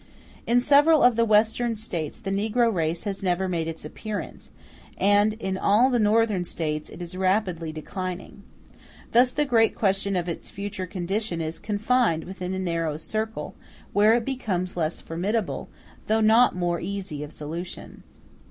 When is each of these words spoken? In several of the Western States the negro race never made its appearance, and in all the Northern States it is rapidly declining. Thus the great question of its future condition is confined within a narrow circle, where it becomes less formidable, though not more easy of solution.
In 0.47 0.59
several 0.61 1.03
of 1.03 1.15
the 1.15 1.25
Western 1.25 1.75
States 1.75 2.17
the 2.17 2.31
negro 2.31 2.73
race 2.73 3.05
never 3.21 3.47
made 3.47 3.67
its 3.67 3.85
appearance, 3.85 4.49
and 4.97 5.33
in 5.33 5.59
all 5.59 5.91
the 5.91 5.99
Northern 5.99 6.43
States 6.43 6.89
it 6.89 7.03
is 7.03 7.15
rapidly 7.15 7.71
declining. 7.71 8.41
Thus 9.11 9.29
the 9.29 9.45
great 9.45 9.75
question 9.75 10.15
of 10.15 10.27
its 10.27 10.49
future 10.49 10.87
condition 10.87 11.39
is 11.39 11.59
confined 11.59 12.23
within 12.23 12.55
a 12.55 12.57
narrow 12.57 12.97
circle, 12.97 13.53
where 13.93 14.15
it 14.15 14.25
becomes 14.25 14.75
less 14.75 15.01
formidable, 15.01 15.69
though 16.07 16.19
not 16.19 16.55
more 16.55 16.79
easy 16.81 17.21
of 17.23 17.31
solution. 17.31 18.01